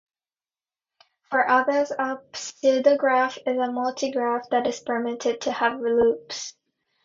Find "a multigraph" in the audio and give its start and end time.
3.55-4.49